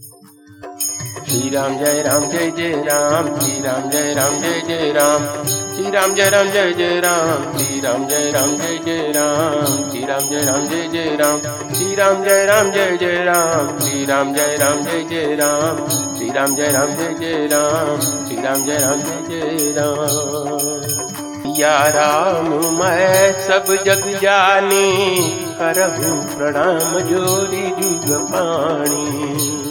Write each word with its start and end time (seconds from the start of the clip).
श्री 0.00 1.48
राम 1.50 1.76
जय 1.78 2.02
राम 2.02 2.24
जय 2.30 2.50
जय 2.56 2.72
राम 2.84 3.26
श्री 3.40 3.60
राम 3.62 3.88
जय 3.90 4.12
राम 4.14 4.38
जय 4.40 4.60
जय 4.68 4.92
राम 4.92 5.24
श्री 5.46 5.90
राम 5.90 6.14
जय 6.14 6.28
राम 6.30 6.50
जय 6.52 6.72
जय 6.78 7.00
राम 7.00 7.58
श्री 7.58 7.80
राम 7.80 8.06
जय 8.08 8.30
राम 8.32 8.56
जय 8.56 8.78
जय 8.84 9.12
राम 9.16 9.90
श्री 9.90 10.04
राम 10.04 10.28
जय 10.28 10.44
राम 10.46 10.68
जय 10.68 10.86
जय 10.92 11.14
राम 11.16 11.40
श्री 11.74 11.94
राम 11.94 12.22
जय 12.24 12.46
राम 12.46 12.70
जय 12.72 12.96
जय 13.00 13.24
राम 13.24 13.78
श्री 13.80 14.04
राम 14.04 14.34
जय 14.34 14.56
राम 14.56 14.84
जय 14.84 15.04
जय 15.10 15.36
राम 15.36 15.86
श्री 16.16 16.30
राम 16.30 16.54
जय 16.56 16.70
राम 16.72 16.94
जय 16.96 17.14
जय 17.20 17.46
राम 17.52 18.00
श्री 18.26 18.36
राम 18.42 18.64
जय 18.66 18.78
राम 18.78 19.00
जय 19.00 19.22
जय 19.28 19.72
राम 19.78 21.54
या 21.58 21.76
राम 21.94 22.48
मैं 22.78 23.32
सब 23.46 23.74
जग 23.86 24.06
जानी 24.22 25.16
करहूँ 25.58 26.20
प्रणाम 26.36 26.98
जोरी 27.08 27.66
जुग 27.80 28.12
पाणी 28.30 29.69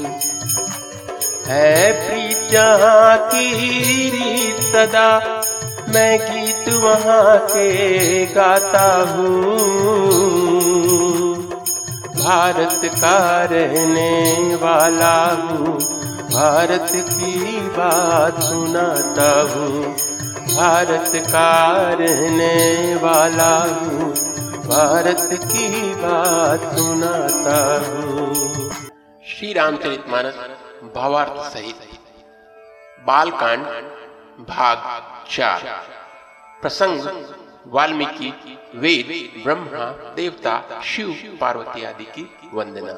है 1.50 1.92
प्रीत 1.92 2.52
जहाँ 2.52 3.18
की 3.18 3.54
रीत 4.10 4.56
सदा। 4.56 5.42
मैं 5.90 6.20
गीत 6.20 6.74
वहाँ 6.74 7.38
के 7.38 8.26
गाता 8.26 9.14
हूँ। 9.14 9.40
भारत 12.14 12.82
का 12.86 13.44
रहने 13.44 14.56
वाला 14.56 15.26
हूँ। 15.26 15.80
भारत 16.34 16.92
की 16.96 17.60
बात 17.62 18.42
सुनाता 18.42 19.42
हूँ। 19.42 19.96
भारत 20.56 21.12
का 21.16 21.80
रहने 21.94 22.96
वाला 22.96 23.58
हूँ। 23.58 24.14
भारत 24.68 25.30
की 25.34 25.94
बात 25.94 26.78
सुनाता 26.78 27.88
हूँ। 27.88 28.34
श्री 29.28 29.54
रामचरितमानस 29.54 30.34
भावार्थ 30.96 31.54
सहित। 31.54 31.76
बालकांड, 33.08 33.66
भाग 34.48 34.78
चार। 35.32 35.84
प्रसंग, 36.62 37.34
वाल्मीकि, 37.68 38.58
वेद, 38.76 39.42
ब्रह्मा, 39.44 40.14
देवता, 40.16 40.82
शिव, 40.82 41.38
पार्वती 41.42 41.84
आदि 41.84 42.04
की 42.04 42.50
वंदना। 42.54 42.94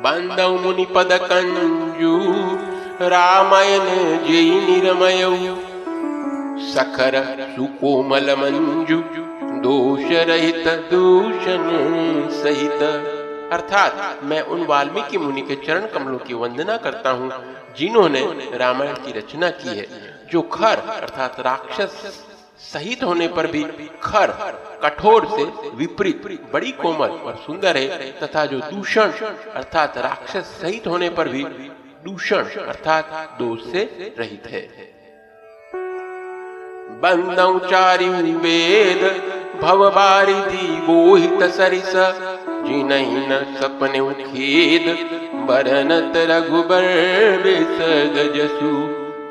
बंदौ 0.00 0.58
मुनि 0.58 0.84
पद 0.84 1.08
कंजू 1.12 2.18
रामायण 3.08 3.84
जय 4.24 4.60
निरमय। 4.60 5.22
सखर 6.74 7.46
सुकोमल 7.56 8.36
मंजू 8.36 9.02
दोष 9.60 10.04
रहित 10.04 10.68
दूषण 10.68 11.68
सहित। 12.30 13.12
अर्थात 13.52 14.22
मैं 14.22 14.40
उन 14.42 14.64
वाल्मीकि 14.66 15.18
मुनि 15.18 15.42
के 15.42 15.56
चरण 15.56 15.86
कमलों 15.86 16.18
की 16.18 16.34
वंदना 16.34 16.76
करता 16.76 17.10
हूँ, 17.10 17.30
जिन्होंने 17.78 18.22
रामायण 18.54 18.94
की 18.96 19.12
रचना 19.12 19.50
की 19.50 19.76
है, 19.78 19.86
जो 20.32 20.42
खर 20.42 20.78
अर्थात 20.90 21.40
राक्षस 21.40 22.24
सहित 22.62 23.02
होने 23.02 23.28
पर 23.28 23.46
भी 23.46 23.62
खर 24.02 24.30
कठोर 24.82 25.26
से 25.26 25.44
विपरीत, 25.76 26.22
बड़ी 26.52 26.70
कोमल 26.72 27.08
और 27.08 27.36
सुंदर 27.36 27.76
है, 27.76 28.10
तथा 28.20 28.44
जो 28.46 28.58
दूषण 28.60 29.10
अर्थात 29.54 29.98
राक्षस 29.98 30.58
सहित 30.62 30.86
होने 30.86 31.10
पर 31.10 31.28
भी 31.28 31.44
दूषण 32.04 32.44
अर्थात 32.62 33.36
दोष 33.38 33.70
से 33.72 34.14
रहित 34.18 34.46
है। 34.46 34.68
बंदौचारी 37.02 38.08
वेद, 38.08 39.02
भव 39.62 39.90
बारिधि 39.90 40.66
बोहित 40.86 41.42
सरिस 41.50 41.94
जिनहि 42.66 43.26
न 43.28 43.40
सपने 43.54 44.00
खेद 44.22 44.86
बरनत 45.48 46.16
रघुबर 46.30 46.84
जसु। 48.36 48.70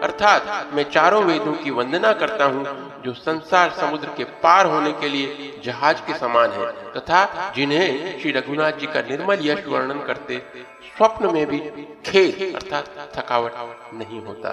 अर्थात 0.03 0.71
मैं 0.73 0.83
चारों 0.91 1.23
वेदों 1.23 1.53
की 1.53 1.71
वंदना 1.71 2.11
करता 2.13 2.45
हूँ, 2.45 2.63
जो 3.05 3.13
संसार 3.15 3.69
समुद्र 3.71 4.07
के 4.17 4.23
पार 4.43 4.65
होने 4.65 4.91
के 4.91 5.09
लिए 5.09 5.51
जहाज़ 5.65 6.01
के 6.07 6.17
समान 6.17 6.51
है, 6.51 6.65
तथा 6.93 7.51
जिन्हें 7.55 8.19
श्री 8.19 8.31
रघुनाथ 8.31 8.79
जी 8.79 8.87
का 8.87 9.01
निर्मल 9.01 9.39
यश 9.41 9.65
वर्णन 9.67 10.03
करते 10.07 10.41
स्वप्न 10.87 11.33
में 11.33 11.45
भी 11.45 11.59
खेद 12.05 12.55
अर्थात 12.55 12.85
थकावट 13.15 13.53
नहीं 13.93 14.21
होता। 14.21 14.49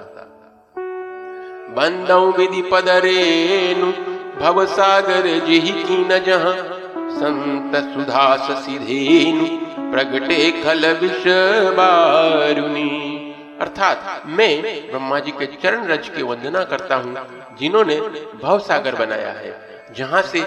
बंदौ 1.76 2.24
विधि 2.32 2.62
पदरेनु, 2.62 3.92
भव 4.40 4.64
सागर 4.66 5.26
जिहि 5.46 5.72
की 5.82 5.96
न 6.04 6.18
जहाँ 6.18 6.54
संत 7.12 7.76
सुधास 7.86 8.50
सिधेनु, 8.64 9.46
प्रगटे 9.92 10.50
खल 10.62 10.86
विष 11.00 11.24
बारुनी 11.76 12.90
अर्थात 13.60 14.22
मैं 14.28 14.54
ब्रह्मा 14.90 15.18
जी 15.18 15.30
के 15.32 15.46
चरण 15.54 15.86
रज 15.88 16.08
की 16.08 16.22
वंदना 16.22 16.62
करता 16.64 16.96
हूँ, 16.96 17.14
जिन्होंने 17.58 18.00
भव 18.42 18.58
सागर 18.60 18.94
बनाया 18.96 19.30
है, 19.32 19.52
जहाँ 19.96 20.22
से 20.22 20.44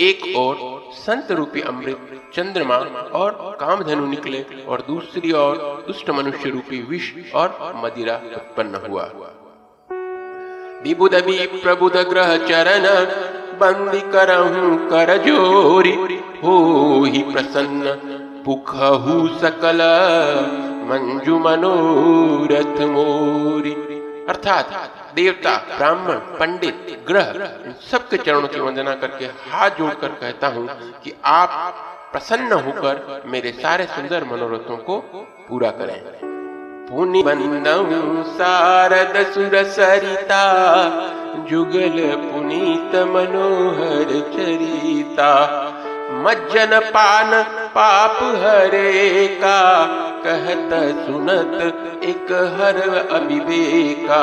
एक 0.00 0.22
और 0.36 0.56
संत 0.96 1.30
रूपी 1.32 1.60
अमृत, 1.62 2.20
चंद्रमा 2.34 2.76
और 3.14 3.56
कामधनु 3.60 4.06
निकले 4.06 4.44
और 4.68 4.84
दूसरी 4.88 5.32
ओर 5.34 5.56
दुष्ट 5.86 6.10
मनुष्य 6.10 6.50
रूपी 6.50 6.80
विष 6.82 7.12
और 7.34 7.72
मदिरा 7.76 8.16
उत्पन्न 8.36 8.80
हुआ। 8.86 9.04
विबुद 10.82 11.14
प्रबुद 11.62 11.96
ग्रह 12.10 12.36
चरण 12.46 12.84
बंदी 13.60 14.00
करहूं 14.12 14.76
कर 14.88 15.16
जोरी 15.24 15.92
हो 16.42 16.54
ही 17.04 17.22
प्रसन्न 17.32 17.94
पुखहु 18.44 19.16
सकल 19.38 19.80
मंजु 20.90 21.38
मनोरथ 21.38 22.80
मोरी। 22.88 23.74
अर्थात 24.28 24.70
देवता, 25.14 25.52
ब्राह्मण, 25.68 26.18
पंडित, 26.38 26.86
ग्रह 27.08 27.28
सबके 27.82 28.16
चरणों 28.16 28.48
की 28.48 28.60
वंदना 28.60 28.94
करके 28.94 29.24
हाथ 29.50 29.70
जोड़कर 29.78 30.08
कहता 30.20 30.48
हूँ 30.48 30.66
कि 31.04 31.14
आप 31.26 31.50
प्रसन्न 32.12 32.52
होकर 32.64 33.22
मेरे 33.26 33.52
सारे 33.54 33.84
सुंदर 33.86 34.24
मनोरथों 34.24 34.76
को 34.84 34.98
पूरा 35.48 35.70
करें। 35.70 36.00
पुनि 36.88 37.22
बंदऊ 37.22 38.22
सारद 38.32 39.16
सुर 39.26 39.62
सरिता 39.70 40.42
जुगल 41.48 41.96
पुनीत 42.22 42.94
मनोहर 43.06 44.10
चरिता, 44.32 45.32
मज्जन 46.24 46.78
पान 46.90 47.30
पाप 47.68 48.18
हरे 48.42 49.26
का, 49.42 49.60
कहत 50.24 50.70
सुनत 51.06 52.02
एक 52.04 52.32
हर 52.54 52.78
अभिवेका 53.10 54.22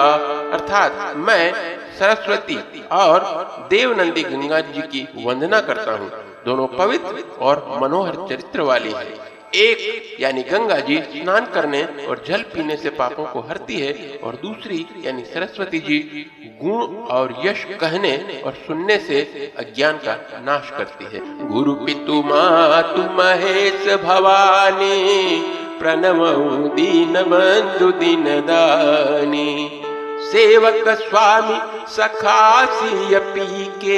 अर्थात 0.53 1.15
मैं 1.17 1.53
सरस्वती 1.99 2.57
और 2.91 3.23
देवनंदी 3.69 4.23
गंगा 4.23 4.59
जी 4.59 4.81
की 4.81 5.07
वंदना 5.25 5.61
करता 5.61 5.91
हूँ। 5.91 6.09
दोनों 6.45 6.67
पवित्र 6.77 7.23
और 7.41 7.65
मनोहर 7.81 8.15
चरित्र 8.29 8.61
वाली 8.61 8.91
है। 8.91 9.34
एक, 9.55 10.17
यानी 10.21 10.41
गंगा 10.43 10.79
जी 10.79 10.97
स्नान 10.97 11.45
करने 11.45 11.83
और 11.83 12.23
जल 12.27 12.41
पीने 12.53 12.75
से 12.75 12.89
पापों 12.89 13.25
को 13.25 13.39
हरती 13.39 13.79
है, 13.79 14.19
और 14.23 14.35
दूसरी, 14.35 14.85
यानी 15.05 15.23
सरस्वती 15.23 15.79
जी, 15.79 15.99
गुण 16.63 16.95
और 17.07 17.33
यश 17.45 17.63
कहने 17.81 18.41
और 18.45 18.53
सुनने 18.67 18.97
से 18.97 19.21
अज्ञान 19.57 19.97
का 19.97 20.13
नाश 20.45 20.69
करती 20.69 21.05
है। 21.05 21.21
गुरु 21.47 21.73
पितु 21.73 22.21
मातु 22.21 23.01
महेश 23.01 23.95
भवानी, 23.95 25.41
प्रणव 25.79 26.25
दीन 26.75 27.13
बंधु 27.13 27.91
दीन 27.91 28.23
दानी। 28.23 29.81
सेवक 30.31 30.89
स्वामी 30.89 31.57
सखासी 31.91 33.19
पी 33.19 33.65
के 33.81 33.97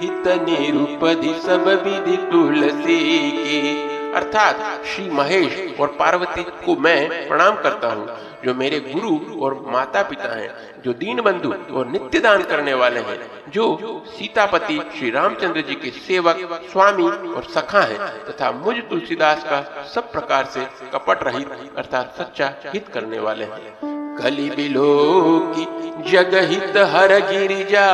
हित 0.00 0.28
निरुपधि 0.48 1.34
सब 1.46 1.68
विधि 1.84 2.16
तुलसी 2.16 3.30
की। 3.30 3.93
अर्थात 4.14 4.84
श्री 4.86 5.08
महेश 5.10 5.80
और 5.80 5.88
पार्वती 5.98 6.42
को 6.42 6.76
मैं 6.76 7.28
प्रणाम 7.28 7.56
करता 7.62 7.88
हूँ, 7.88 8.08
जो 8.44 8.54
मेरे 8.54 8.80
गुरु 8.80 9.40
और 9.40 9.54
माता 9.66 10.02
पिता 10.02 10.34
हैं, 10.36 10.50
जो 10.82 10.92
दीन 10.92 11.20
बंधु 11.20 11.52
और 11.74 11.86
नित्य 11.86 12.18
दान 12.18 12.42
करने 12.42 12.74
वाले 12.74 13.00
हैं, 13.00 13.18
जो 13.50 14.04
सीतापति 14.08 14.80
श्री 14.98 15.10
रामचंद्र 15.10 15.60
जी 15.60 15.74
के 15.74 15.90
सेवक, 15.90 16.60
स्वामी 16.72 17.04
और 17.04 17.44
सखा 17.44 17.80
हैं, 17.80 17.98
तथा 18.24 18.50
मुझ 18.52 18.76
तुलसीदास 18.90 19.44
का 19.44 19.60
सब 19.94 20.12
प्रकार 20.12 20.44
से 20.44 20.66
कपट 20.92 21.22
रहित, 21.22 21.48
अर्थात 21.78 22.14
सच्चा 22.18 22.52
हित 22.66 22.88
करने 22.88 23.18
वाले 23.18 23.44
हैं। 23.44 23.92
कली 24.16 24.50
बिलो 24.50 25.54
की 25.56 25.64
जगहित 26.10 26.76
हर 26.90 27.18
गिरिजा, 27.30 27.88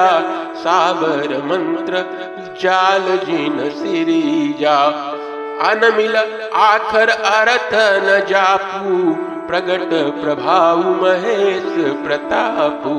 साबर 0.55 1.37
मंत्र 1.45 2.05
जाल 2.61 3.06
जिन 3.19 3.59
सिरिजा। 3.71 4.77
अनमिल 5.61 6.17
आखर 6.17 7.09
अरथ 7.09 7.75
न 8.03 8.21
जापू। 8.29 9.15
प्रगट 9.49 9.91
प्रभाव 10.21 10.79
महेश 11.03 11.65
प्रतापू। 12.05 12.95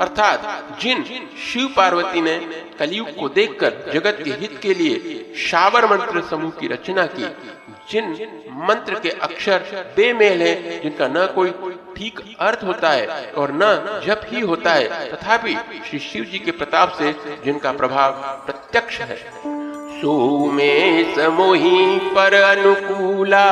अर्थात 0.00 0.78
जिन 0.80 1.02
शिव 1.44 1.68
पार्वती 1.76 2.20
ने 2.20 2.36
कलयुग 2.78 3.14
को 3.16 3.28
देखकर 3.28 3.90
जगत 3.94 4.18
के 4.24 4.30
हित 4.32 4.58
के 4.62 4.74
लिए 4.74 5.34
शावर 5.40 5.86
मंत्र 5.86 6.22
समूह 6.30 6.50
की 6.50 6.66
रचना 6.68 7.06
की, 7.06 7.26
जिन 7.90 8.12
मंत्र 8.68 8.98
के 9.00 9.10
अक्षर 9.22 9.64
बेमेल 9.96 10.42
हैं, 10.42 10.82
जिनका 10.82 11.08
न 11.08 11.26
कोई 11.34 11.50
ठीक 11.96 12.20
अर्थ 12.40 12.64
होता 12.64 12.90
है 12.90 13.32
और 13.32 13.52
न 13.52 14.00
जप 14.06 14.26
ही 14.26 14.40
होता 14.42 14.72
है, 14.72 15.10
तथापि 15.10 15.56
श्री 15.90 15.98
शिव 15.98 16.24
जी 16.24 16.38
के 16.38 16.50
प्रताप 16.52 16.96
से 16.98 17.14
जिनका 17.44 17.72
प्रभाव 17.72 18.12
प्रत्यक्ष 18.46 19.00
है। 19.00 19.18
सोमे 19.96 20.74
समोही 21.14 21.98
पर 22.14 22.34
अनुकूला, 22.34 23.48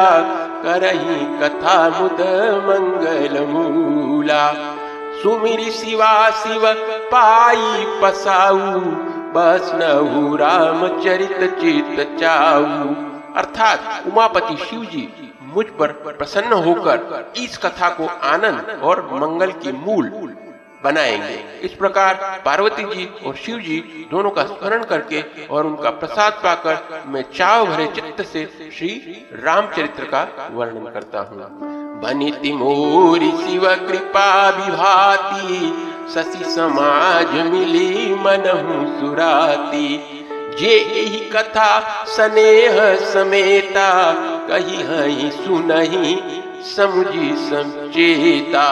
करही 0.62 1.24
कथा 1.40 1.76
मुद 1.90 2.20
मंगल 2.66 3.38
मूला। 3.46 4.42
सुमिरी 5.22 5.70
शिवा 5.70 6.12
शिव 6.32 6.66
पाई 7.12 7.84
पसाऊ 8.02 8.80
बस 9.34 9.70
नहु 9.74 10.36
राम 10.36 10.86
चरित 11.00 11.38
चित 11.60 12.06
चाऊ। 12.20 12.94
अर्थात 13.36 14.06
उमापति 14.06 14.56
शिव 14.64 14.84
जी 14.84 15.08
मुझ 15.54 15.64
पर 15.78 15.92
प्रसन्न 16.08 16.62
होकर 16.62 17.32
इस 17.36 17.56
कथा 17.58 17.88
को 17.90 18.06
आनंद 18.26 18.80
और 18.82 19.08
मंगल 19.14 19.50
की 19.62 19.72
मूल 19.78 20.10
बनाएँगे। 20.84 21.34
इस 21.62 21.72
प्रकार 21.72 22.42
पार्वती 22.44 22.82
जी 22.84 23.08
और 23.26 23.34
शिव 23.36 23.58
जी 23.58 23.78
दोनों 24.10 24.30
का 24.30 24.44
स्मरण 24.44 24.84
करके 24.84 25.22
और 25.46 25.66
उनका 25.66 25.90
प्रसाद 25.90 26.32
पाकर 26.32 27.02
मैं 27.06 27.24
चाव 27.34 27.66
भरे 27.66 27.86
चित्त 27.86 28.22
से 28.22 28.44
श्री 28.78 28.90
रामचरित्र 29.42 30.04
का 30.04 30.48
वर्णन 30.52 30.90
करता 30.92 31.20
हूँ। 31.20 31.38
बनिति 32.00 32.52
मोरी 32.52 33.30
शिव 33.30 33.66
कृपा 33.88 34.48
विभाती, 34.48 35.70
शशि 36.14 36.44
समाज 36.44 37.34
मिली 37.46 38.14
मनहु 38.14 38.84
सुराती। 39.00 39.88
जे 40.58 40.74
यही 40.76 41.20
कथा 41.30 42.04
स्नेह 42.06 42.74
समेता, 43.04 43.88
कही 44.48 44.82
हई 44.82 45.30
सुनही 45.30 46.16
समुझी 46.66 47.30
समचेता 47.48 48.66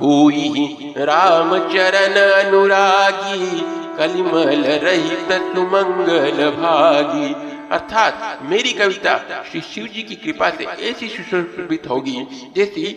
हुई। 0.00 0.94
राम 0.98 1.58
चरण 1.58 2.14
अनुरागी 2.44 3.60
कलिमल 3.98 4.64
रहित 4.84 5.32
मंगल 5.72 6.50
भागी। 6.50 7.55
अर्थात 7.72 8.42
मेरी 8.42 8.72
कविता 8.72 9.42
श्री 9.42 9.60
शिव 9.64 9.86
जी 9.86 10.02
की 10.02 10.14
कृपा 10.16 10.50
से 10.50 10.64
ऐसी 10.90 11.08
सुशोभित 11.08 11.88
होगी 11.88 12.26
जैसी 12.56 12.92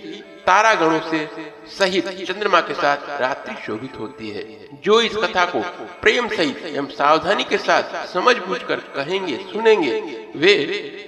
तारा 0.46 0.74
गणों 0.74 1.00
से 1.02 1.28
सहित 1.70 2.08
चंद्रमा 2.28 2.60
के 2.62 2.74
साथ 2.74 3.10
रात्रि 3.22 3.56
शोभित 3.66 4.00
होती 4.00 4.30
है, 4.30 4.44
जो 4.84 5.00
इस 5.02 5.16
कथा 5.16 5.46
को 5.46 5.60
प्रेम 6.02 6.28
सहित 6.28 6.66
एवं 6.66 6.88
सावधानी 6.90 7.44
के 7.44 7.58
साथ 7.58 8.08
समझ 8.08 8.36
बूझ 8.38 8.60
कर 8.64 8.80
कहेंगे, 8.96 9.38
सुनेंगे। 9.52 10.00
वे 10.36 10.56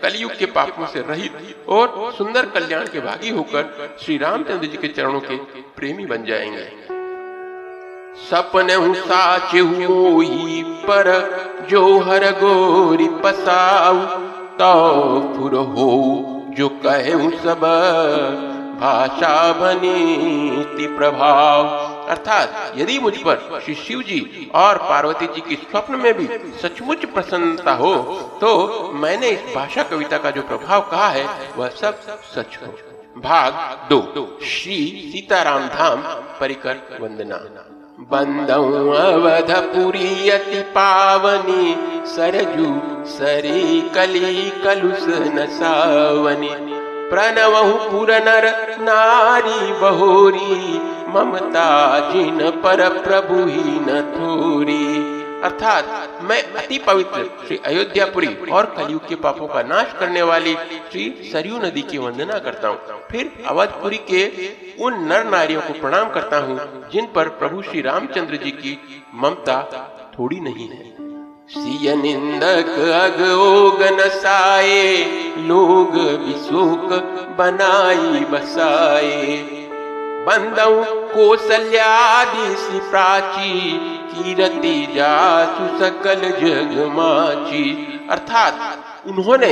कलयुग 0.04 0.38
के 0.38 0.46
पापों 0.52 0.88
से 0.88 1.02
रहित 1.02 1.66
और 1.69 2.13
सुंदर 2.13 2.50
कल्याण 2.50 2.88
के 2.88 3.00
भागी 3.00 3.30
होकर 3.30 3.98
श्री 4.02 4.18
रामचंद्र 4.18 4.68
जी 4.68 4.78
के 4.78 4.88
चरणों 4.88 5.19
के 5.22 5.38
प्रेमी 5.75 6.06
बन 6.06 6.25
जाएँगे। 6.25 6.91
सपने 8.16 8.75
साच 8.96 9.52
पर 10.86 11.08
जो 11.69 12.00
हर 12.00 12.25
गोरी 12.31 13.08
पसाऊ 13.24 14.00
तो 14.58 14.74
फुर 15.36 15.56
हो 15.56 15.92
जो 16.58 16.68
कहे 16.84 17.12
सब 17.38 17.62
भाषा 18.81 19.52
बनी 19.54 20.88
प्रभाव। 20.98 21.68
अर्थात 22.08 22.74
यदि 22.78 23.00
मुझ 23.00 23.13
पर 23.18 23.62
श्री 23.66 23.75
शिव 23.75 24.02
जी 24.02 24.50
और 24.56 24.78
पार्वती 24.78 25.28
जी 25.28 25.42
की 25.42 25.56
स्वप्न 25.56 25.96
में 25.96 26.13
भी 26.13 26.28
सचमुच 26.62 27.06
प्रसन्नता 27.06 27.74
हो 27.74 27.96
तो 28.42 28.52
मैंने 28.94 29.30
इस 29.30 29.56
भाषा 29.56 29.84
कविता 29.84 30.18
का 30.18 30.31
जो 30.31 30.42
प्रभाव 30.42 30.81
कहा 30.92 31.08
है, 31.08 31.25
वह 31.58 31.69
सब 31.69 32.02
सच 32.36 32.58
हो। 32.62 32.74
भाग 33.18 33.54
दो। 33.90 34.38
श्री 34.44 35.12
सीताराम 35.13 35.68
धाम, 35.68 36.02
परिकर 36.40 37.00
वंदना। 37.02 37.40
बंदऊ 38.13 38.92
अवधपुरीयति 38.92 40.62
पावनि, 40.62 41.75
सरजु 42.08 42.80
सरी 43.08 43.81
कली 43.81 44.50
कलुष 44.50 45.04
नसावनी। 45.08 46.50
प्रणवहु 47.10 47.90
पुरनर 47.92 48.75
नारी 48.80 49.74
बहोरी, 49.74 50.81
ममता 51.16 52.00
जिन 52.12 52.52
पर 52.63 52.90
प्रभु 52.90 53.36
ही 53.36 53.80
न 53.80 54.13
थोरी। 54.16 55.21
अर्थात 55.44 56.20
मैं 56.24 56.42
अति 56.54 56.78
पवित्र 56.78 57.24
श्री 57.48 57.58
अयोध्यापुरी 57.66 58.28
और 58.52 58.66
कलयुग 58.78 59.08
के 59.08 59.16
पापों 59.16 59.48
का 59.48 59.62
नाश 59.64 59.94
करने 60.00 60.22
वाली 60.22 60.54
श्री 60.92 61.06
सरयू 61.32 61.58
नदी 61.58 61.82
की 61.82 61.98
वंदना 61.98 62.40
करता 62.40 62.68
हूँ। 62.68 63.00
फिर 63.12 63.32
अवधपुरी 63.48 63.98
के 64.12 64.26
उन 64.84 65.04
नर 65.04 65.24
नारियों 65.24 65.62
को 65.62 65.74
प्रणाम 65.74 66.10
करता 66.10 66.38
हूँ, 66.38 66.90
जिन 66.92 67.08
पर 67.16 67.30
प्रभु 67.40 67.62
श्री 67.62 67.82
रामचंद्र 67.82 68.36
जी 68.36 68.52
की 68.52 68.78
ममता 69.16 69.62
थोड़ी 70.20 70.40
नहीं 70.40 70.68
है। 70.70 70.84
सिय 71.50 71.96
निंदक 71.96 72.70
अगोगन 72.96 73.98
साए, 74.10 74.98
लोग 75.38 75.96
विशोक 76.26 76.94
बनाई 77.38 78.26
बसाए। 78.26 79.61
बंदऊ 80.28 80.84
कौशल्यादि 81.08 82.80
प्राची, 82.90 83.78
कीरति 84.08 84.76
जासु 84.96 85.68
सकल 85.80 86.22
जग 86.40 86.78
माची। 86.96 87.64
अर्थात 88.12 89.08
उन्होंने 89.08 89.52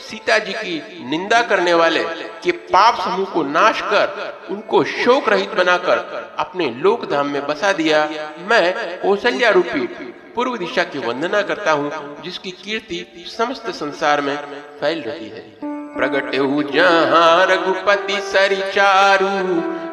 सीता 0.00 0.38
जी 0.38 0.52
की 0.52 1.04
निंदा 1.10 1.42
करने 1.42 1.74
वाले 1.74 2.04
के 2.44 2.52
पाप 2.72 3.00
समूह 3.00 3.26
को 3.26 3.42
नाश 3.42 3.80
कर, 3.80 4.34
उनको 4.50 4.82
शोक 4.84 5.28
रहित 5.28 5.54
बनाकर 5.54 6.34
अपने 6.38 6.70
लोक 6.78 7.10
धाम 7.10 7.26
में 7.26 7.46
बसा 7.46 7.72
दिया। 7.72 8.08
मैं 8.48 8.98
कौशल्या 9.02 9.50
रूपी 9.50 9.86
पूर्व 10.34 10.56
दिशा 10.56 10.84
की 10.84 10.98
वंदना 10.98 11.42
करता 11.42 11.72
हूँ, 11.72 12.22
जिसकी 12.24 12.50
कीर्ति 12.64 13.06
समस्त 13.38 13.70
संसार 13.74 14.20
में 14.20 14.36
फैल 14.80 15.02
रही 15.02 15.28
है। 15.28 15.75
प्रगट 15.96 16.30
जहाँ 16.72 17.46
रघुपति 17.46 18.20
सरिचारु, 18.20 19.26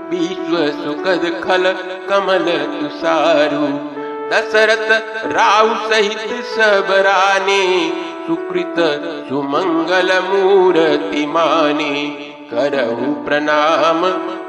विश्व 0.10 0.84
सुखद 0.84 1.42
खल 1.44 1.72
कमल 2.10 2.46
तुसारु 2.82 3.94
दशरथ 4.32 4.92
राहु 5.26 5.90
सहित 5.90 6.44
सब 6.44 6.88
रानी, 6.90 7.94
सुकृत 8.28 8.76
सुमंगल 9.30 10.20
मूर्ति 10.20 11.26
मानी। 11.26 12.08
करहु 12.54 13.14
प्रणाम, 13.14 14.02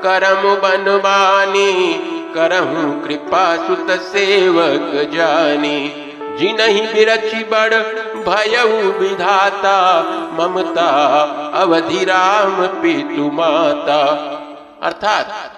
करम 0.06 0.42
बनवानी, 0.54 1.94
करहु 2.34 3.08
कृपा 3.08 3.66
सुत 3.66 3.90
सेवक 3.90 5.10
जानी। 5.14 6.03
जिनहि 6.38 6.80
बिरचि 6.80 7.44
बड़ 7.44 7.74
भयउ 8.28 8.92
विधाता, 8.92 10.02
ममता, 10.32 10.88
अवधि 11.54 12.04
राम 12.04 12.66
पितु 12.66 13.30
माता। 13.30 14.00
अर्थात, 14.82 15.50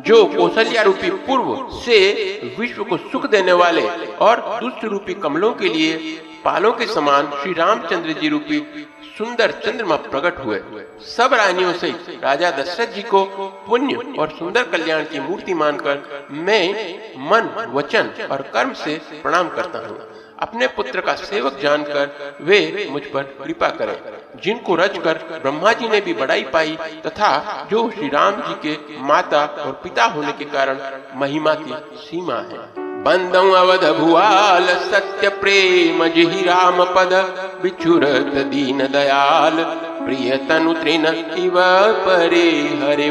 जो 0.00 0.24
कौशल्या 0.24 0.82
रूपी 0.82 1.10
पूर्व 1.10 1.68
से 1.72 2.12
विश्व 2.58 2.84
को 2.84 2.96
सुख 2.96 3.26
देने 3.26 3.52
वाले 3.52 3.86
और 4.06 4.60
दुष्ट 4.60 4.84
रूपी 4.84 5.14
कमलों 5.14 5.52
के 5.52 5.68
लिए 5.68 6.22
पालों 6.44 6.72
के 6.72 6.86
समान 6.86 7.30
श्री 7.42 7.52
रामचंद्र 7.52 8.12
जी 8.12 8.28
रूपी 8.28 8.88
सुंदर 9.18 9.50
चंद्रमा 9.50 9.96
प्रकट 9.96 10.44
हुए। 10.44 10.62
सब 11.00 11.34
रानियों 11.34 11.72
से 11.72 11.88
राजा 12.22 12.50
दशरथ 12.50 12.86
जी 12.86 13.02
को 13.02 13.24
पुण्य 13.68 14.14
और 14.18 14.28
सुंदर 14.28 14.62
कल्याण 14.62 15.02
की 15.02 15.20
मूर्ति 15.20 15.54
मानकर 15.54 16.26
मैं 16.30 16.70
मन, 17.18 17.70
वचन 17.74 18.10
और 18.30 18.42
कर्म 18.42 18.72
से 18.72 19.00
प्रणाम 19.22 19.48
करता 19.48 19.78
हूँ। 19.78 20.11
अपने 20.42 20.66
पुत्र 20.76 21.00
का 21.00 21.14
सेवक 21.16 21.58
जानकर 21.62 22.36
वे 22.42 22.60
मुझ 22.90 23.02
पर 23.06 23.22
कृपा 23.42 23.68
करें, 23.70 23.96
जिनको 24.42 24.74
रच 24.74 24.98
कर 24.98 25.18
ब्रह्मा 25.32 25.72
जी 25.72 25.88
ने 25.88 26.00
भी 26.00 26.14
बड़ाई 26.14 26.42
पाई 26.52 26.76
तथा 27.06 27.30
जो 27.70 27.88
श्री 27.90 28.08
राम 28.10 28.40
जी 28.42 28.54
के 28.62 29.02
माता 29.02 29.44
और 29.58 29.80
पिता 29.82 30.04
होने 30.14 30.32
के 30.32 30.44
कारण 30.54 30.78
महिमा 31.20 31.54
की 31.56 31.74
सीमा 32.00 32.38
है। 32.44 32.60
बंदौ 33.04 33.50
अवध 33.52 33.84
भुआल 33.96 34.66
सत्य 34.82 35.28
प्रेम 35.38 36.06
जिहि 36.08 36.42
राम 36.44 36.84
पद, 36.94 37.14
बिछुरत 37.62 38.34
दीन 38.46 38.86
दयाल, 38.88 39.56
प्रिय 40.04 40.36
तनु 40.48 40.74
तृण 40.74 41.06
इव 41.38 41.56
परे 42.04 42.48
हरे 42.82 43.08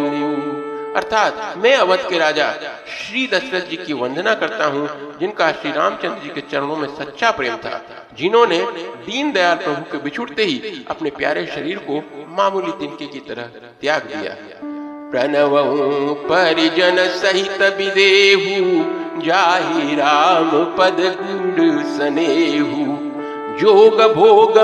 अर्थात 0.95 1.57
मैं 1.57 1.73
अवध 1.75 1.99
के 2.09 2.17
राजा 2.17 2.47
श्री 2.87 3.25
दशरथ 3.27 3.69
जी 3.69 3.75
की 3.77 3.93
वंदना 3.93 4.33
करता 4.35 4.65
हूँ, 4.65 4.87
जिनका 5.19 5.51
श्री 5.51 5.71
रामचंद्र 5.71 6.23
जी 6.23 6.29
के 6.29 6.41
चरणों 6.41 6.75
में 6.75 6.87
सच्चा 6.95 7.31
प्रेम 7.31 7.55
था, 7.55 7.81
जिन्होंने 8.17 8.59
दीन 9.05 9.31
दयाल 9.31 9.55
प्रभु 9.55 9.91
के 9.91 9.97
बिछुड़ते 9.97 10.43
ही 10.43 10.85
अपने 10.89 11.09
प्यारे 11.09 11.45
शरीर 11.45 11.77
को 11.89 12.01
मामूली 12.37 12.71
तिनके 12.79 13.05
की 13.05 13.19
तरह 13.19 13.43
त्याग 13.81 14.01
दिया। 14.05 14.35
प्रणव 15.11 15.55
परिजन 16.23 16.97
सहित 17.17 17.61
विदेहु, 17.77 18.83
जाहि 19.21 19.95
राम 19.95 20.51
पद 20.77 20.99
गुड़ 21.21 21.83
सनेहू। 21.95 23.10
जोग 23.59 24.01
भोग 24.13 24.57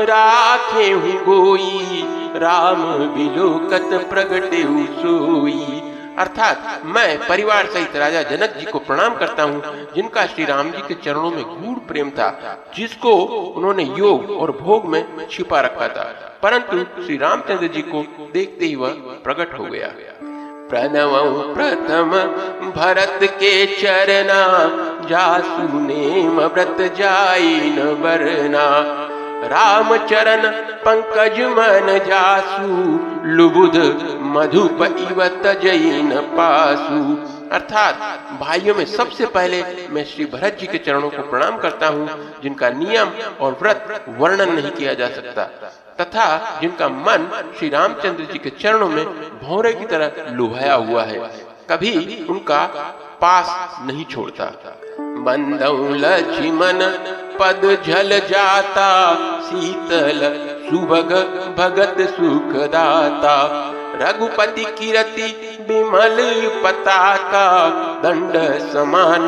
राखे 0.00 1.16
गोई। 1.16 2.04
राम 2.36 2.82
बिलोकत 2.92 4.08
प्रगटे 4.10 4.62
सोई। 5.02 5.82
अर्थात 6.18 6.82
मैं 6.84 7.28
परिवार 7.28 7.66
सहित 7.66 7.96
राजा 7.96 8.22
जनक 8.22 8.54
जी 8.58 8.64
को 8.64 8.78
प्रणाम 8.78 9.14
करता 9.14 9.42
हूँ, 9.42 9.62
जिनका 9.94 10.26
श्री 10.26 10.44
राम 10.44 10.70
जी 10.70 10.82
के 10.88 10.94
चरणों 10.94 11.30
में 11.30 11.44
गूढ़ 11.44 11.78
प्रेम 11.78 12.10
था, 12.10 12.64
जिसको 12.76 13.14
उन्होंने 13.56 13.82
योग 13.82 14.30
और 14.30 14.52
भोग 14.52 14.84
में 14.84 15.28
छिपा 15.30 15.60
रखा 15.60 15.88
था। 15.88 16.38
परंतु 16.42 17.02
श्री 17.02 17.16
रामचंद्र 17.16 17.66
जी 17.66 17.82
को 17.82 18.30
देखते 18.32 18.66
ही 18.66 18.74
वह 18.74 18.90
प्रकट 19.24 19.58
हो 19.58 19.64
गया। 19.64 19.92
प्रणव 20.70 21.12
प्रथम 21.54 22.10
भरत 22.76 23.18
के 23.40 23.52
चरना 23.74 24.42
जासु 25.10 25.78
नेम 25.80 26.40
व्रत 26.54 26.80
जाई 26.98 27.54
न 27.76 27.94
बरना 28.02 28.66
राम 29.44 29.96
चरण 29.96 30.50
पंकज 30.60 31.40
मन 31.40 32.00
जासु 32.06 32.62
लुबुद 33.28 34.08
मधुप 34.22 34.82
इव 34.82 35.16
पासु। 36.20 37.16
अर्थात, 37.54 37.94
भाइयों 38.40 38.74
में 38.74 38.84
सबसे 38.84 39.26
पहले 39.26 39.62
मैं 39.90 40.04
श्री 40.04 40.24
भरत 40.24 40.56
जी 40.60 40.66
के 40.66 40.78
चरणों 40.78 41.10
को 41.10 41.22
प्रणाम 41.22 41.58
करता 41.58 41.86
हूँ, 41.86 42.32
जिनका 42.42 42.70
नियम 42.70 43.10
और 43.40 43.58
व्रत 43.62 44.04
वर्णन 44.08 44.52
नहीं 44.52 44.70
किया 44.70 44.94
जा 44.94 45.08
सकता, 45.08 45.44
तथा 46.00 46.58
जिनका 46.60 46.88
मन 46.88 47.44
श्री 47.58 47.68
रामचंद्र 47.68 48.24
जी 48.32 48.38
के 48.38 48.50
चरणों 48.50 48.88
में 48.88 49.04
भौरे 49.42 49.72
की 49.72 49.84
तरह 49.84 50.12
लुभाया 50.30 50.74
हुआ 50.74 51.02
है। 51.02 51.18
कभी 51.70 52.26
उनका 52.30 52.66
पास 53.20 53.78
नहीं 53.86 54.04
छोड़ता। 54.04 54.74
बंदौ 55.00 55.88
लक्ष्मण 55.88 56.74
पद 57.40 57.82
झल 57.86 58.18
जाता, 58.18 59.14
शीतल 59.40 60.20
सुभग 60.70 61.12
भगत 61.58 61.96
सुखदाता। 62.10 63.36
रघुपति 63.94 64.64
कीरति 64.64 65.26
विमल 65.68 66.16
पताका, 66.64 67.68
दंड 68.02 68.32
समान 68.72 69.26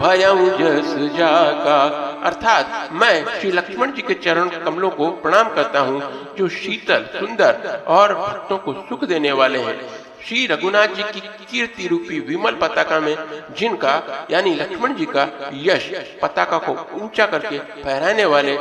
भयं 0.00 0.48
जस 0.50 0.94
जाका। 1.18 1.78
अर्थात 2.24 2.88
मैं 2.92 3.24
श्री 3.40 3.50
लक्ष्मण 3.50 3.92
जी 3.92 4.02
के 4.02 4.14
चरण 4.14 4.48
कमलों 4.64 4.90
को 4.90 5.08
प्रणाम 5.08 5.48
करता 5.48 5.80
हूँ, 5.80 6.02
जो 6.38 6.48
शीतल, 6.48 7.06
सुंदर 7.18 7.84
और 7.86 8.14
भक्तों 8.14 8.58
को 8.58 8.72
सुख 8.72 9.04
देने 9.04 9.32
वाले 9.32 9.58
हैं। 9.58 10.09
श्री 10.28 10.46
रघुनाथ 10.46 10.86
जी 10.86 11.02
की 11.02 11.20
कीर्ति 11.20 11.86
रूपी 11.88 12.18
विमल 12.20 12.52
पताका 12.52 13.00
में, 13.00 13.16
जिनका, 13.58 13.92
यानी 14.30 14.54
लक्ष्मण 14.54 14.94
जी 14.94 15.04
का 15.06 15.28
यश 15.54 15.90
पताका 16.22 16.58
को 16.58 16.72
ऊँचा 17.02 17.26
करके 17.26 17.58
फहराने 17.58 18.24
वाले 18.24 18.54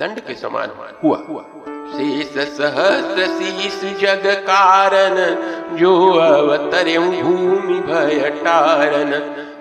दंड 0.00 0.20
के 0.20 0.34
समान 0.34 0.70
हुआ। 1.04 1.18
शेष 1.94 2.34
जग 4.00 4.26
कारण, 4.50 5.16
जो 5.76 5.94
अवतरे 6.12 6.98
भूमि 6.98 7.78
भय 7.80 8.30
टारन 8.44 9.12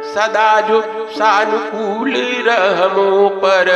सदा 0.05 0.62
जो 0.62 0.81
सानुकूल 1.10 2.13
रहमो 2.48 3.29
पर 3.29 3.69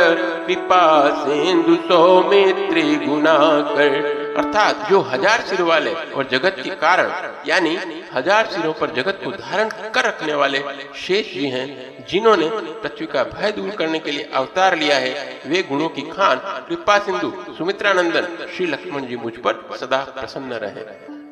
कृपा 0.46 0.84
सिंधु 1.18 1.76
सौमित्री 1.88 2.94
गुना 2.96 3.38
कर 3.70 4.27
अर्थात 4.38 4.88
जो 4.90 5.00
हज़ार 5.02 5.40
सिर 5.42 5.62
वाले 5.62 5.92
और 5.92 6.28
जगत 6.30 6.56
के 6.58 6.70
कारण, 6.82 7.08
यानी 7.46 7.76
हज़ार 8.12 8.46
सिरों 8.46 8.72
पर 8.72 8.90
जगत 8.94 9.20
को 9.24 9.30
धारण 9.32 9.68
कर 9.94 10.04
रखने 10.04 10.34
वाले 10.34 10.58
शेष 10.96 11.32
जी 11.34 11.48
हैं, 11.48 11.66
जिन्होंने 12.10 12.48
पृथ्वी 12.82 13.06
का 13.06 13.24
भय 13.26 13.52
दूर 13.52 13.70
करने 13.78 13.98
के 13.98 14.12
लिए 14.12 14.28
अवतार 14.34 14.76
लिया 14.78 14.96
है, 14.96 15.12
वे 15.46 15.62
गुणों 15.68 15.88
की 15.88 16.02
खान 16.10 16.40
कृपा 16.68 16.98
सिंधु 16.98 17.32
सुमित्रानंदन 17.58 18.26
श्री 18.56 18.66
लक्ष्मण 18.66 19.06
जी 19.06 19.16
मुझ 19.18 19.32
पर 19.44 19.62
सदा 19.76 20.04
प्रसन्न 20.14 20.58
रहे। 20.64 20.84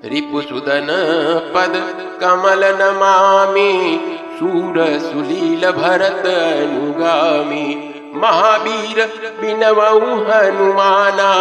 रिपु 0.06 0.40
सुदन 0.42 0.88
पद 1.54 1.74
कमल 2.20 2.64
नमामि, 2.80 3.72
सूर 4.38 4.84
सुलील 5.02 5.70
भरत 5.72 6.26
अनुगामी। 6.26 7.95
महावीर 8.16 9.04
बिनवऊ 9.40 10.14
हनुमाना, 10.24 11.32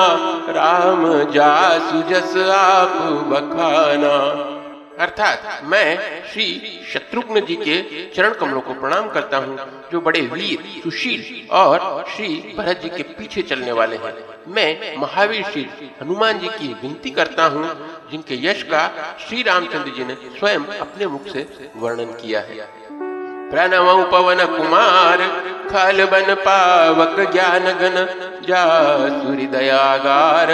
राम 0.49 1.03
जासु 1.31 2.01
जस 2.09 2.35
आप 2.51 2.97
बखाना। 3.29 4.15
अर्थात 4.99 5.61
मैं 5.63 5.97
श्री 6.33 6.45
शत्रुघ्न 6.93 7.39
जी 7.39 7.55
के 7.55 7.81
चरण 8.15 8.33
कमलों 8.33 8.61
को 8.61 8.73
प्रणाम 8.73 9.09
करता 9.09 9.37
हूँ, 9.37 9.57
जो 9.91 10.01
बड़े 10.01 10.21
वीर, 10.21 10.81
सुशील 10.83 11.49
और 11.51 12.05
श्री 12.15 12.27
भरत 12.57 12.81
जी 12.81 12.89
के 12.89 13.03
पीछे 13.03 13.41
चलने 13.41 13.71
वाले 13.71 13.95
हैं। 13.95 14.13
मैं 14.47 14.97
महावीर 14.97 15.43
श्री 15.43 15.67
हनुमान 16.01 16.39
जी 16.39 16.47
की 16.49 16.67
विनती 16.73 17.09
करता 17.09 17.45
हूँ, 17.45 17.65
जिनके 18.11 18.35
यश 18.47 18.63
का 18.63 18.87
श्री 19.27 19.41
रामचंद्र 19.41 19.91
जी 19.91 20.03
ने 20.03 20.15
स्वयं 20.39 20.65
अपने 20.79 21.07
मुख 21.07 21.27
से 21.27 21.47
वर्णन 21.75 22.13
किया 22.21 22.39
है। 22.39 22.67
प्रणव 23.51 24.03
पवन 24.11 24.45
कुमार 24.57 25.21
खल 25.71 26.05
बन 26.05 26.33
पावक 26.39 27.15
ज्ञान 27.31 27.63
गन 27.81 27.97
जा 28.47 28.65
सूर्य 29.19 29.45
दयागार 29.47 30.53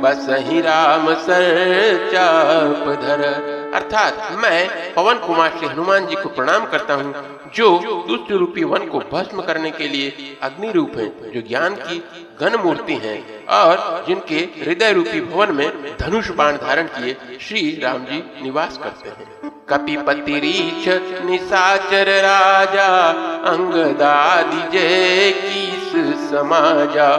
बस 0.00 0.26
ही 0.40 0.60
राम 0.60 1.14
सर 1.14 2.08
चाप 2.12 2.88
धर। 3.02 3.51
अर्थात 3.74 4.16
मैं 4.38 4.94
पवन 4.94 5.18
कुमार 5.18 5.50
श्री 5.50 5.68
हनुमान 5.68 6.06
जी 6.06 6.14
को 6.14 6.28
प्रणाम 6.28 6.64
करता 6.66 6.94
हूँ, 6.94 7.12
जो 7.54 7.68
दुष्ट 8.08 8.32
रूपी 8.32 8.64
वन 8.64 8.86
को 8.88 8.98
भस्म 9.12 9.42
करने 9.42 9.70
के 9.70 9.88
लिए 9.88 10.36
अग्नि 10.42 10.72
रूप 10.72 10.96
है, 10.96 11.06
जो 11.32 11.40
ज्ञान 11.48 11.74
की 11.76 12.02
घन 12.40 12.56
मूर्ति 12.56 12.94
है 12.94 13.16
और 13.50 14.04
जिनके 14.08 14.38
हृदय 14.58 14.92
रूपी 14.92 15.20
भवन 15.20 15.54
में 15.54 15.96
धनुष 16.00 16.30
बाण 16.32 16.56
धारण 16.56 16.86
किए 16.88 17.38
श्री 17.40 17.62
राम 17.82 18.04
जी 18.04 18.22
निवास 18.42 18.78
करते 18.82 19.08
हैं। 19.08 19.50
कपिपति 19.68 20.38
रीछ 20.40 20.88
निशाचर 21.24 22.08
राजा, 22.22 22.88
अंगदादि 23.50 24.62
कीस 24.70 25.92
समाजा, 26.30 27.16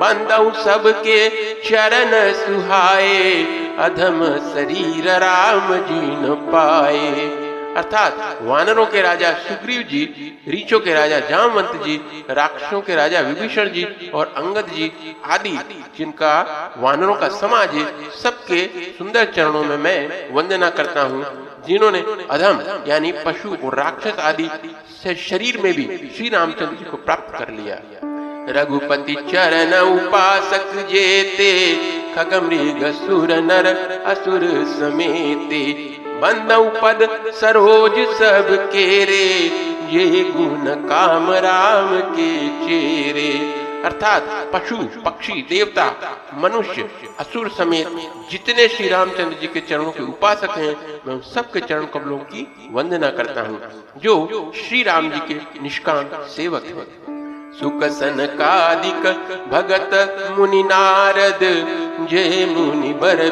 बंदऊ 0.00 0.50
सबके 0.62 1.28
चरण 1.62 2.10
सुहाए 2.34 3.32
अधम 3.78 4.24
शरीर 4.48 5.08
राम 5.10 5.74
जी 5.76 6.00
न 6.18 6.34
पाए। 6.52 7.42
अर्थात 7.76 8.38
वानरों 8.42 8.84
के 8.86 9.00
राजा 9.02 9.32
सुग्रीव 9.38 9.80
जी 9.82 10.02
रीचों 10.48 10.78
के 10.80 10.92
राजा 10.94 11.18
जामवंत 11.20 11.82
जी, 11.84 11.96
राक्षसों 12.30 12.80
के 12.80 12.94
राजा 12.94 13.20
विभीषण 13.20 13.68
जी 13.68 14.10
और 14.14 14.32
अंगद 14.36 14.66
जी 14.66 15.16
आदि, 15.24 15.58
जिनका 15.98 16.34
वानरों 16.76 17.14
का 17.14 17.28
समाज 17.28 17.74
है, 17.74 17.84
सबके 18.22 18.66
सुंदर 18.98 19.32
चरणों 19.32 19.64
में 19.64 19.76
मैं 19.76 20.34
वंदना 20.34 20.70
करता 20.70 21.02
हूँ, 21.02 21.24
जिन्होंने 21.66 22.04
अधम 22.30 22.62
यानी 22.86 23.12
पशु 23.26 23.56
और 23.64 23.74
राक्षस 23.74 24.18
आदि 24.20 24.48
से 25.02 25.14
शरीर 25.14 25.60
में 25.60 25.72
भी 25.74 25.86
श्री 26.16 26.28
रामचंद्र 26.28 26.76
जी 26.76 26.84
को 26.84 26.96
प्राप्त 26.96 27.38
कर 27.38 27.52
लिया। 27.52 27.80
रघुपति 28.52 29.14
चरण 29.30 29.74
उपासक 29.80 30.74
जेते 30.90 31.52
खग 32.14 32.34
मृग 32.44 32.84
सुर 32.94 33.32
नर 33.42 33.66
असुर 34.06 34.42
समेते। 34.70 35.64
बंदऊ 36.20 36.64
पद 36.82 37.08
सरोज 37.34 37.98
सब 38.14 38.48
केरे। 38.72 39.26
ये 39.90 40.22
गुण 40.30 40.74
काम 40.88 41.30
राम 41.30 41.98
के 42.10 42.30
चेरे। 42.60 43.30
अर्थात 43.84 44.50
पशु, 44.52 44.76
पक्षी, 45.04 45.32
देवता, 45.48 45.86
मनुष्य, 46.34 46.88
असुर 47.18 47.48
समेत 47.48 47.88
जितने 48.30 48.66
श्री 48.68 48.88
रामचंद्र 48.88 49.36
जी 49.40 49.46
के 49.46 49.60
चरणों 49.60 49.90
के 49.90 50.02
उपासक 50.02 50.50
हैं, 50.50 50.74
मैं 51.06 51.14
उन 51.14 51.20
सबके 51.34 51.60
चरण 51.60 51.84
कमलों 51.84 52.18
की 52.18 52.46
वंदना 52.72 53.10
करता 53.10 53.40
हूँ, 53.40 53.60
जो 53.96 54.52
श्री 54.56 54.82
राम 54.82 55.10
जी 55.10 55.20
के 55.28 55.62
निष्काम 55.62 56.04
सेवक 56.28 56.64
हैं। 56.64 56.86
सुख 57.60 57.84
सनकादिक 57.90 59.02
भगत 59.52 60.34
मुनि 60.38 60.62
नारद 60.62 61.42
जय 62.00 62.46
मुनि 62.46 62.92
बर 62.92 63.28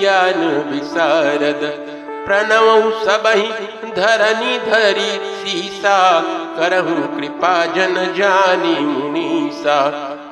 ज्ञान 0.00 0.46
विसारद 0.70 1.60
प्रणव 2.26 2.90
सबही 3.04 3.48
धरनी 3.92 4.58
धरी 4.58 5.10
सीसा। 5.42 5.98
करहु 6.58 6.96
कृपा 7.16 7.52
जन 7.66 7.94
जानी 8.16 8.74
मुनीसा। 8.80 9.78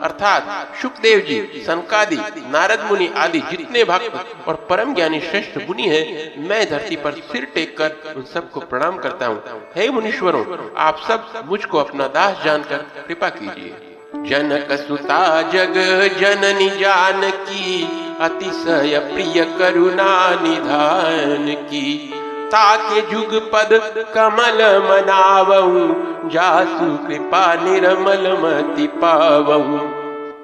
अर्थात 0.03 0.75
सुखदेव 0.83 1.21
जी, 1.21 1.65
सनकादि, 1.67 2.17
नारद 2.51 2.85
मुनि 2.85 3.09
आदि 3.17 3.41
जितने 3.41 3.85
भक्त 3.85 4.49
और 4.49 4.67
परम 4.71 4.95
ज्ञानी 4.95 5.21
श्रेष्ठ 5.21 5.59
मुनि 5.69 5.89
हैं, 5.89 6.49
मैं 6.49 6.71
धरती 6.71 6.97
पर 6.97 7.13
सिर 7.33 7.45
टेक 7.45 7.77
कर 7.79 8.15
उन 8.17 8.23
सबको 8.23 8.61
प्रणाम 8.61 8.99
करता 8.99 9.27
हूँ। 9.27 9.43
हे 9.77 9.91
मुनीश्वरों, 9.91 10.45
आप 10.77 11.03
सब 11.09 11.45
मुझको 11.47 11.79
अपना 11.79 12.09
दास 12.09 12.45
जानकर 12.45 12.87
कृपा 13.09 13.29
कीजिए। 13.29 13.96
जनक 14.15 14.69
सुता 14.81 15.21
जग 15.43 15.75
जननी 16.21 16.69
जान 16.79 17.21
की 17.31 17.83
अतिशय 18.21 18.99
प्रिय 19.13 19.45
करुणा 19.59 20.13
निधान 20.43 21.55
की 21.71 22.13
ताके 22.53 23.01
जुग 23.11 23.35
पद 23.53 23.73
कमल 24.15 24.63
मनावऊ 24.83 25.87
जासु 26.31 26.91
कृपा 27.07 27.43
निर्मल 27.55 28.33
मति 28.43 28.87
पावऊ 28.97 29.79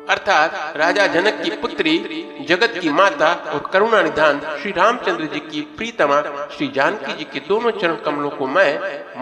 अर्थात 0.08 0.76
राजा 0.76 1.06
जनक 1.06 1.40
की 1.44 1.50
पुत्री, 1.56 1.96
जगत 2.48 2.78
की 2.80 2.90
माता 2.90 3.32
और 3.54 3.70
करुणा 3.72 4.02
निधान 4.02 4.40
श्री 4.62 4.72
रामचंद्र 4.72 5.24
जी 5.24 5.40
की 5.40 5.60
प्रीतमा, 5.76 6.20
श्री 6.48 6.68
जानकी 6.68 7.12
जी 7.12 7.24
के 7.24 7.46
दोनों 7.48 7.70
चरण 7.70 7.94
कमलों 8.04 8.30
को 8.30 8.46
मैं 8.46 8.70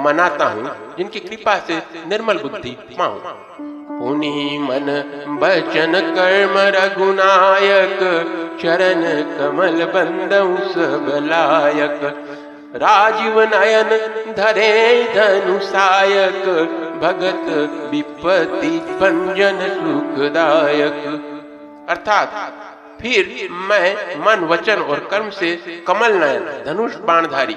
मनाता 0.04 0.48
हूँ, 0.48 0.96
जिनकी 0.96 1.20
कृपा 1.20 1.58
से 1.58 1.82
निर्मल 2.08 2.38
बुद्धि 2.38 2.76
पाऊँ 2.98 3.69
पुनि 4.00 4.58
मन 4.62 4.86
बचन 5.28 5.92
कर्म 5.92 6.54
रघुनायक, 6.58 7.98
चरण 8.62 9.02
कमल 9.22 9.84
बंदऊ 9.84 10.56
सब 10.72 11.26
लायक 11.26 12.00
राजीव 12.76 13.40
नयन 13.40 13.88
धरे 14.36 15.04
धनुषायक 15.14 16.44
भगत 17.02 17.46
विपत्ति 17.90 18.78
पंजन 18.84 19.58
सुखदायक। 19.60 21.26
अर्थात, 21.88 22.52
फिर 23.00 23.48
मैं 23.50 23.96
मन 24.20 24.44
वचन 24.44 24.76
और 24.76 25.08
कर्म 25.10 25.30
से 25.30 25.56
कमल 25.86 26.12
नयन, 26.12 26.64
धनुष 26.66 26.96
बाणधारी। 26.96 27.56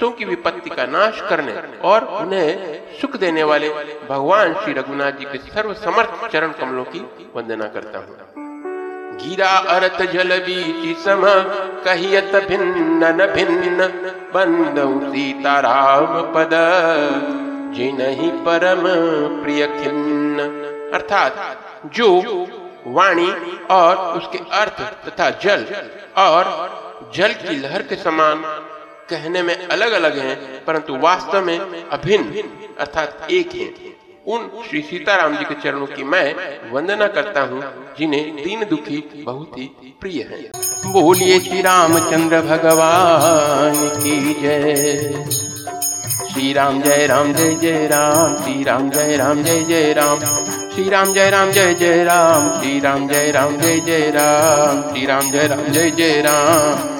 भक्तों 0.00 0.10
की 0.10 0.24
विपत्ति 0.24 0.70
का 0.70 0.84
नाश 0.86 1.20
करने 1.20 1.52
और 1.84 2.04
उन्हें 2.04 2.80
सुख 3.00 3.16
देने 3.16 3.42
वाले 3.42 3.68
भगवान 4.10 4.54
श्री 4.54 4.72
रघुनाथ 4.72 5.12
जी 5.12 5.24
के 5.24 5.38
सर्व 5.38 5.72
समर्थ 5.74 6.30
चरण 6.32 6.52
कमलों 6.52 6.84
की 6.84 7.00
वंदना 7.36 7.66
करता 7.66 7.98
हूँ। 7.98 8.16
गिरा 9.18 9.50
अरत 9.68 10.02
जल 10.02 10.38
बीच 10.38 10.98
सम, 10.98 11.22
कहियत 11.84 12.32
भिन्न 12.48 13.04
न 13.04 13.26
भिन्न, 13.26 13.88
बंदऊ 14.34 15.12
सीता 15.12 15.58
राम 15.60 16.20
पद। 16.34 16.50
जिनहि 17.74 18.30
परम 18.30 18.84
प्रिय 19.42 19.66
खिन्न। 19.66 20.40
अर्थात 20.94 21.58
जो 21.86 22.08
वाणी 22.86 23.30
और 23.70 23.96
उसके 24.18 24.38
अर्थ 24.52 24.80
तथा 25.08 25.30
जल 25.30 25.66
और 26.16 26.44
जल 27.14 27.32
की 27.32 27.56
लहर 27.56 27.82
के 27.82 27.96
समान 27.96 28.66
कहने 29.10 29.42
में 29.42 29.54
अलग 29.56 29.92
अलग 29.92 30.18
हैं, 30.18 30.36
परंतु 30.64 30.96
वास्तव 30.98 31.44
में 31.44 31.58
अभिन्न, 31.58 32.42
अर्थात 32.78 33.26
एक 33.30 33.54
हैं। 33.54 33.72
उन 34.26 34.48
श्री 34.68 34.80
सीताराम 34.82 35.36
जी 35.36 35.44
के 35.44 35.54
चरणों 35.54 35.86
की 35.86 36.04
मैं 36.04 36.24
वंदना 36.72 37.06
करता 37.08 37.40
हूँ, 37.42 37.62
जिन्हें 37.98 38.36
दीन 38.36 38.64
दुखी 38.70 39.02
बहुत 39.16 39.58
ही 39.58 39.94
प्रिय 40.00 40.22
है। 40.22 40.92
बोलिए 40.92 41.38
श्री 41.40 41.60
रामचंद्र 41.62 42.40
भगवान 42.42 43.74
की 43.96 44.34
जय। 44.42 45.24
श्री 46.32 46.52
राम 46.52 46.80
जय 46.82 47.06
राम, 47.06 47.32
जय 47.32 47.54
जय 47.54 47.86
राम 47.86 48.36
श्री 48.36 48.62
राम 48.64 48.90
जय 48.90 49.16
राम, 49.16 49.42
जय 49.42 49.64
जय 49.64 49.92
राम। 49.92 50.20
श्री 50.70 50.88
राम 50.88 51.12
जय 51.14 51.30
राम, 51.30 51.50
जय 51.52 51.74
जय 51.74 52.04
राम 52.04 52.48
श्री 52.60 52.78
राम 52.80 53.08
जय 53.08 53.30
राम, 53.30 53.56
जय 53.56 53.80
जय 53.80 54.10
राम 54.10 54.82
श्री 54.90 55.06
राम 55.06 55.30
जय 55.30 55.46
राम, 55.46 55.66
जय 55.68 55.90
जय 55.90 56.20
राम। 56.22 56.89